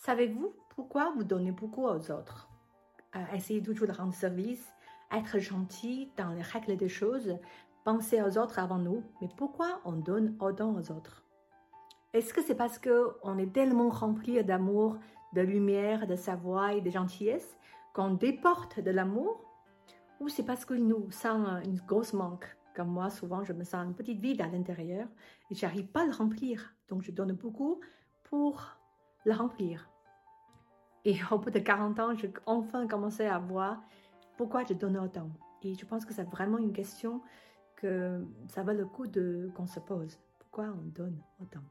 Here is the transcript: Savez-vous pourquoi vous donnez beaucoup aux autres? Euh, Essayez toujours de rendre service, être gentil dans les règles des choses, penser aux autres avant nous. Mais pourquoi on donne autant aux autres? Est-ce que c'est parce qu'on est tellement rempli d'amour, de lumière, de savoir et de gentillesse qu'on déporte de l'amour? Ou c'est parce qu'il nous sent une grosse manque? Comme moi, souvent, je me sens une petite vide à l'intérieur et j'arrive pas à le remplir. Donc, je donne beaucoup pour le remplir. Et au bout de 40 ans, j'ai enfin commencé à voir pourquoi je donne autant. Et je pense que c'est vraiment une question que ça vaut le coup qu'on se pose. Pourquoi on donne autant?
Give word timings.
Savez-vous 0.00 0.54
pourquoi 0.74 1.12
vous 1.14 1.24
donnez 1.24 1.52
beaucoup 1.52 1.84
aux 1.84 2.10
autres? 2.10 2.48
Euh, 3.14 3.34
Essayez 3.34 3.62
toujours 3.62 3.86
de 3.86 3.92
rendre 3.92 4.14
service, 4.14 4.66
être 5.12 5.38
gentil 5.38 6.10
dans 6.16 6.30
les 6.30 6.40
règles 6.40 6.78
des 6.78 6.88
choses, 6.88 7.36
penser 7.84 8.22
aux 8.22 8.38
autres 8.38 8.58
avant 8.58 8.78
nous. 8.78 9.02
Mais 9.20 9.28
pourquoi 9.36 9.82
on 9.84 9.92
donne 9.92 10.38
autant 10.40 10.74
aux 10.74 10.90
autres? 10.90 11.22
Est-ce 12.14 12.32
que 12.32 12.40
c'est 12.40 12.54
parce 12.54 12.78
qu'on 12.78 13.36
est 13.36 13.52
tellement 13.52 13.90
rempli 13.90 14.42
d'amour, 14.42 14.96
de 15.34 15.42
lumière, 15.42 16.06
de 16.06 16.16
savoir 16.16 16.70
et 16.70 16.80
de 16.80 16.88
gentillesse 16.88 17.54
qu'on 17.92 18.14
déporte 18.14 18.80
de 18.80 18.90
l'amour? 18.90 19.44
Ou 20.18 20.30
c'est 20.30 20.46
parce 20.46 20.64
qu'il 20.64 20.88
nous 20.88 21.10
sent 21.10 21.28
une 21.66 21.78
grosse 21.86 22.14
manque? 22.14 22.56
Comme 22.74 22.88
moi, 22.88 23.10
souvent, 23.10 23.44
je 23.44 23.52
me 23.52 23.64
sens 23.64 23.84
une 23.84 23.94
petite 23.94 24.18
vide 24.18 24.40
à 24.40 24.46
l'intérieur 24.46 25.06
et 25.50 25.54
j'arrive 25.54 25.88
pas 25.88 26.04
à 26.04 26.06
le 26.06 26.14
remplir. 26.14 26.74
Donc, 26.88 27.02
je 27.02 27.12
donne 27.12 27.32
beaucoup 27.32 27.80
pour 28.22 28.79
le 29.24 29.32
remplir. 29.32 29.88
Et 31.04 31.16
au 31.30 31.38
bout 31.38 31.50
de 31.50 31.58
40 31.58 31.98
ans, 32.00 32.14
j'ai 32.14 32.32
enfin 32.46 32.86
commencé 32.86 33.24
à 33.26 33.38
voir 33.38 33.82
pourquoi 34.36 34.64
je 34.64 34.74
donne 34.74 34.98
autant. 34.98 35.30
Et 35.62 35.74
je 35.74 35.84
pense 35.84 36.04
que 36.04 36.12
c'est 36.12 36.28
vraiment 36.28 36.58
une 36.58 36.72
question 36.72 37.22
que 37.76 38.24
ça 38.48 38.62
vaut 38.62 38.72
le 38.72 38.86
coup 38.86 39.06
qu'on 39.54 39.66
se 39.66 39.80
pose. 39.80 40.18
Pourquoi 40.38 40.66
on 40.66 40.88
donne 40.88 41.22
autant? 41.40 41.64